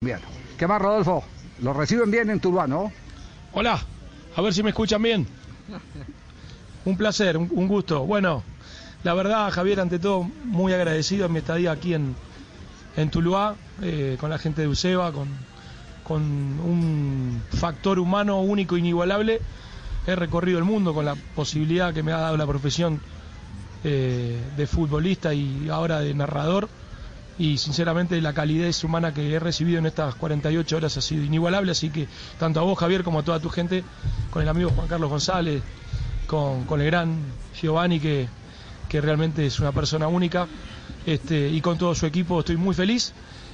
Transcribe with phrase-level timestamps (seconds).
[0.00, 0.20] Bien.
[0.56, 1.24] ¿Qué más, Rodolfo?
[1.60, 2.92] Lo reciben bien en Tuluá, ¿no?
[3.52, 3.80] Hola,
[4.36, 5.26] a ver si me escuchan bien.
[6.84, 8.06] Un placer, un, gusto.
[8.06, 8.44] Bueno,
[9.02, 12.14] la verdad, Javier, ante todo, muy agradecido en mi estadía aquí en,
[12.96, 15.26] en Tuluá, eh, con la gente de Useba, con,
[16.04, 19.40] con un factor humano único, inigualable.
[20.06, 23.00] He recorrido el mundo con la posibilidad que me ha dado la profesión
[23.82, 26.68] eh, de futbolista y ahora de narrador.
[27.38, 31.72] Y sinceramente la calidez humana que he recibido en estas 48 horas ha sido inigualable.
[31.72, 33.84] Así que tanto a vos, Javier, como a toda tu gente,
[34.30, 35.62] con el amigo Juan Carlos González,
[36.26, 37.16] con, con el gran
[37.60, 38.28] Giovanni, que,
[38.88, 40.48] que realmente es una persona única,
[41.06, 43.12] este, y con todo su equipo estoy muy feliz.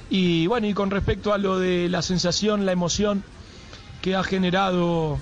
[0.09, 3.23] Y bueno, y con respecto a lo de la sensación, la emoción
[4.01, 5.17] que ha generado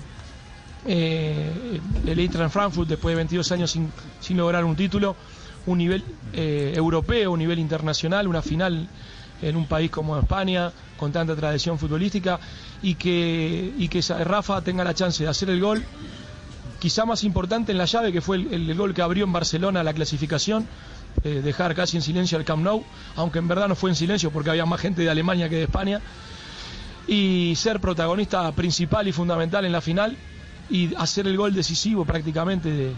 [0.86, 5.16] eh, el Eintracht Frankfurt después de 22 años sin, sin lograr un título,
[5.66, 8.88] un nivel eh, europeo, un nivel internacional, una final
[9.42, 12.38] en un país como España, con tanta tradición futbolística,
[12.82, 15.84] y que, y que Rafa tenga la chance de hacer el gol,
[16.78, 19.82] quizá más importante en la llave, que fue el, el gol que abrió en Barcelona
[19.82, 20.66] la clasificación,
[21.22, 22.84] eh, dejar casi en silencio al Camp Nou,
[23.16, 25.62] aunque en verdad no fue en silencio porque había más gente de Alemania que de
[25.64, 26.00] España,
[27.06, 30.16] y ser protagonista principal y fundamental en la final
[30.70, 32.92] y hacer el gol decisivo prácticamente de,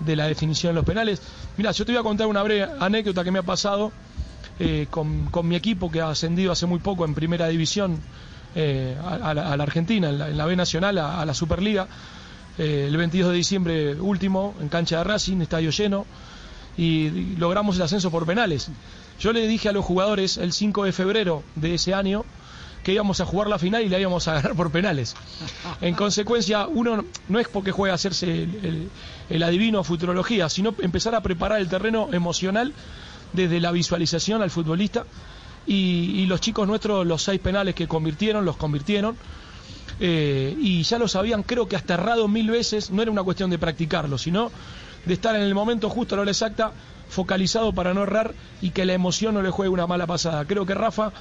[0.00, 1.20] de la definición de los penales.
[1.56, 3.92] Mira, yo te voy a contar una breve anécdota que me ha pasado
[4.58, 7.98] eh, con, con, mi equipo que ha ascendido hace muy poco en primera división
[8.54, 11.86] eh, a, la, Argentina, en la, B Nacional, a, a la Superliga.
[12.58, 16.06] Eh, el 22 de diciembre último, en cancha de Racing, estadio lleno,
[16.76, 18.70] y, y logramos el ascenso por penales.
[19.20, 22.24] Yo le dije a los jugadores el 5 de febrero de ese año
[22.88, 25.14] que íbamos a jugar la final y la íbamos a ganar por penales.
[25.82, 28.48] En consecuencia, uno no es porque juegue a hacerse
[29.28, 32.72] el, adivino a futurología, sino empezar a preparar el terreno emocional
[33.34, 35.04] desde la visualización al futbolista.
[35.66, 39.18] Y, y los chicos nuestros, los seis penales que convirtieron, los convirtieron.
[40.00, 43.50] Eh, y ya lo sabían, creo que hasta errado mil veces, no era una cuestión
[43.50, 44.50] de practicarlo, sino
[45.04, 46.72] de estar en el momento justo, a la hora exacta,
[47.10, 48.32] focalizado para no errar
[48.62, 50.46] y que la emoción no le juegue una mala pasada.
[50.46, 51.12] Creo que Rafa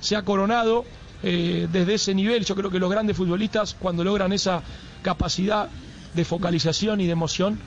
[0.00, 0.84] se ha coronado
[1.22, 2.44] eh, desde ese nivel.
[2.44, 4.62] Yo creo que los grandes futbolistas, cuando logran esa
[5.02, 5.68] capacidad
[6.14, 7.58] de focalización y de emoción,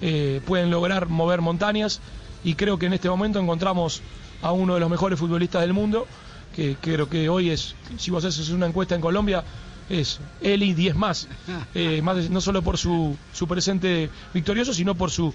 [0.00, 2.00] eh, pueden lograr mover montañas.
[2.44, 4.02] Y creo que en este momento encontramos
[4.42, 6.06] a uno de los mejores futbolistas del mundo,
[6.54, 9.44] que creo que hoy es, si vos haces una encuesta en Colombia,
[9.90, 11.28] es él y 10 más.
[11.74, 15.32] Eh, más no solo por su, su presente victorioso, sino por su,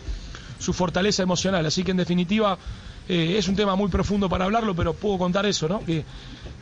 [0.59, 1.65] su fortaleza emocional.
[1.65, 2.57] Así que en definitiva
[3.07, 5.79] eh, es un tema muy profundo para hablarlo, pero puedo contar eso, ¿no?
[5.79, 6.03] Que,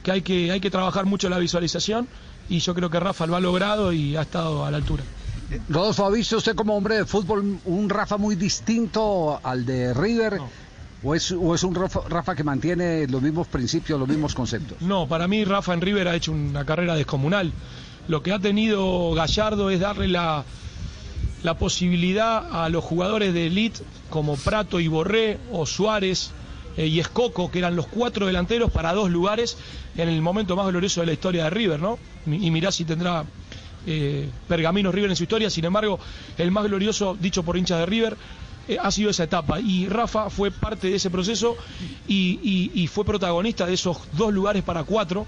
[0.03, 2.07] que, hay que hay que trabajar mucho la visualización
[2.49, 5.03] y yo creo que Rafa lo ha logrado y ha estado a la altura.
[5.69, 10.37] Rodolfo, ¿ha visto usted como hombre de fútbol un Rafa muy distinto al de River?
[10.37, 10.49] No.
[11.05, 14.81] ¿O es, ¿O es, un Rafa, Rafa, que mantiene los mismos principios, los mismos conceptos?
[14.81, 17.51] No, para mí Rafa en River ha hecho una carrera descomunal.
[18.07, 20.45] Lo que ha tenido Gallardo es darle la,
[21.43, 26.31] la posibilidad a los jugadores de elite como Prato y Borré o Suárez
[26.77, 29.57] eh, y Escoco, que eran los cuatro delanteros para dos lugares
[29.95, 31.99] en el momento más glorioso de la historia de River, ¿no?
[32.25, 33.25] Y mirá si tendrá
[33.85, 35.99] eh, Pergamino River en su historia, sin embargo,
[36.37, 38.17] el más glorioso, dicho por hinchas de River,
[38.69, 39.59] eh, ha sido esa etapa.
[39.59, 41.57] Y Rafa fue parte de ese proceso
[42.07, 45.27] y, y fue protagonista de esos dos lugares para cuatro.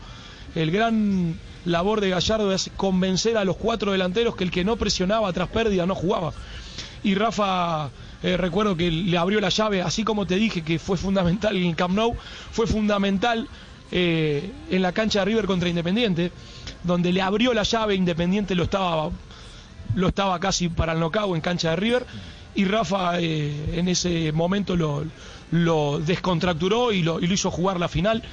[0.56, 4.78] El gran labor de Gallardo es convencer a los cuatro delanteros que el que no
[4.78, 6.34] presionaba tras pérdida no jugaba.
[7.04, 7.90] Y Rafa,
[8.24, 11.66] eh, recuerdo que le abrió la llave, así como te dije que fue fundamental en
[11.66, 12.16] el Camp Nou,
[12.52, 13.48] fue fundamental
[13.92, 16.32] eh, en la cancha de River contra Independiente,
[16.84, 19.12] donde le abrió la llave, Independiente lo estaba,
[19.94, 22.06] lo estaba casi para el knockout en cancha de River,
[22.56, 28.24] y Rafa eh, en ese momento lo, descontracturó y lo hizo jugar la final.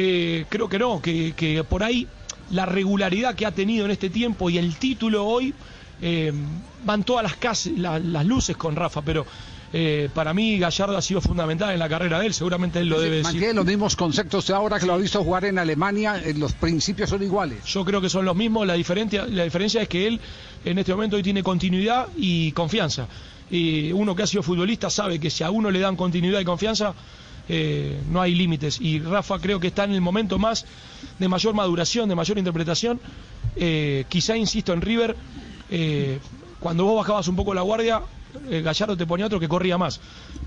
[0.00, 2.06] Eh, creo que no, que, que, por ahí
[2.52, 5.52] la regularidad que ha tenido en este tiempo y el título hoy
[6.00, 6.32] eh,
[6.84, 9.26] van todas las, la, las luces con Rafa, pero
[9.72, 13.00] eh, para mí Gallardo ha sido fundamental en la carrera de él, seguramente él lo
[13.00, 13.56] debe Mantiene decir.
[13.56, 17.64] los mismos conceptos ahora que lo ha visto jugar en Alemania, los principios son iguales.
[17.64, 20.20] Yo creo que son los mismos, la diferencia, la diferencia es que él
[20.64, 23.08] en este momento hoy tiene continuidad y confianza.
[23.50, 26.44] Y uno que ha sido futbolista sabe que si a uno le dan continuidad y
[26.44, 26.94] confianza,
[27.48, 28.80] eh, no hay límites.
[28.80, 30.64] Y Rafa creo que está en el momento más
[31.18, 33.00] de mayor maduración, de mayor interpretación.
[33.56, 35.16] Eh, quizá, insisto, en River,
[35.70, 36.18] eh,
[36.60, 38.02] cuando vos bajabas un poco la guardia,
[38.50, 40.00] Gallardo te ponía otro que corría más.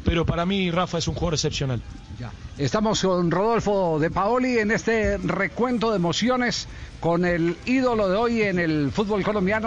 [0.06, 1.81] Pero para mí Rafa es un jugador excepcional.
[2.57, 6.68] Estamos con Rodolfo de Paoli en este recuento de emociones
[7.00, 9.59] con el ídolo de hoy en el fútbol colombiano.